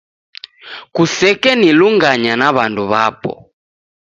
Kusekenilunganya 0.95 2.33
na 2.39 2.47
w'andu 2.55 2.83
w'apo 2.91 3.33